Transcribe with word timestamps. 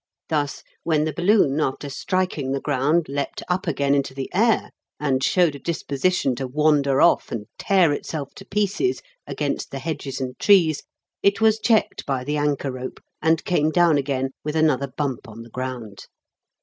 Thus, 0.29 0.63
when 0.81 1.05
the 1.05 1.13
balloon, 1.13 1.59
after 1.59 1.87
striking 1.87 2.53
the 2.53 2.59
ground, 2.59 3.05
leapt 3.07 3.43
up 3.47 3.67
again 3.67 3.93
into 3.93 4.15
the 4.15 4.31
air 4.33 4.71
and 4.99 5.23
showed 5.23 5.53
a 5.53 5.59
disposition 5.59 6.33
to 6.37 6.47
wander 6.47 7.03
off 7.03 7.31
and 7.31 7.45
tear 7.59 7.93
itself 7.93 8.33
to 8.37 8.45
pieces 8.45 9.03
against 9.27 9.69
the 9.69 9.77
hedges 9.77 10.19
and 10.19 10.39
trees, 10.39 10.81
it 11.21 11.39
was 11.39 11.59
checked 11.59 12.03
by 12.07 12.23
the 12.23 12.37
anchor 12.37 12.71
rope 12.71 12.99
and 13.21 13.45
came 13.45 13.69
down 13.69 13.99
again 13.99 14.31
with 14.43 14.55
another 14.55 14.87
bump 14.87 15.27
on 15.27 15.43
the 15.43 15.51
ground. 15.51 16.07